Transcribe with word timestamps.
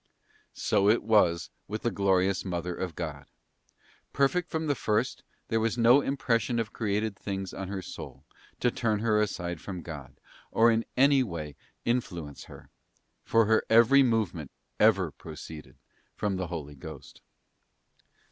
So 0.55 0.89
it 0.89 1.03
was 1.03 1.51
with 1.67 1.83
the 1.83 1.91
Glorious 1.91 2.43
Mother 2.43 2.73
of 2.73 2.95
God._ 2.95 3.25
Perfect 4.13 4.49
from 4.49 4.65
the 4.65 4.73
first, 4.73 5.21
there 5.49 5.59
was 5.59 5.77
no 5.77 6.01
impression 6.01 6.57
of 6.57 6.73
creatéd 6.73 7.15
things 7.15 7.53
on 7.53 7.67
her 7.67 7.83
soul, 7.83 8.23
to 8.61 8.71
turn 8.71 9.01
her 9.01 9.21
aside 9.21 9.61
from 9.61 9.83
God, 9.83 10.19
or 10.49 10.71
in 10.71 10.85
any 10.97 11.21
way 11.21 11.51
to 11.51 11.57
influence 11.85 12.45
her; 12.45 12.71
for 13.23 13.45
her 13.45 13.63
every 13.69 14.01
movement 14.01 14.49
ever 14.79 15.11
proceeded 15.11 15.77
from 16.15 16.35
the 16.35 16.47
Holy. 16.47 16.73
Ghost. 16.73 17.21